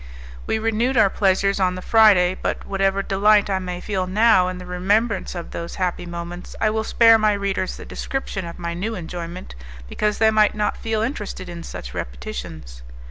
We 0.47 0.57
renewed 0.57 0.97
our 0.97 1.11
pleasures 1.11 1.59
on 1.59 1.75
the 1.75 1.81
Friday, 1.83 2.33
but, 2.33 2.65
whatever 2.65 3.03
delight 3.03 3.51
I 3.51 3.59
may 3.59 3.79
feel 3.79 4.07
now 4.07 4.47
in 4.47 4.57
the 4.57 4.65
remembrance 4.65 5.35
of 5.35 5.51
those 5.51 5.75
happy 5.75 6.07
moments, 6.07 6.55
I 6.59 6.71
will 6.71 6.83
spare 6.83 7.19
my 7.19 7.33
readers 7.33 7.77
the 7.77 7.85
description 7.85 8.43
of 8.43 8.57
my 8.57 8.73
new 8.73 8.95
enjoyment, 8.95 9.53
because 9.87 10.17
they 10.17 10.31
might 10.31 10.55
not 10.55 10.75
feel 10.75 11.03
interested 11.03 11.49
in 11.49 11.61
such 11.61 11.93
repetitions. 11.93 12.81